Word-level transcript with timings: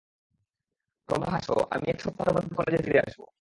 তোমরা 1.09 1.29
হাসো, 1.31 1.55
আমি 1.71 1.85
এক 1.89 1.99
সপ্তাহের 2.01 2.33
মধ্যে 2.35 2.55
কলেজে 2.55 2.83
ফিরে 2.83 2.99
আসব। 2.99 3.21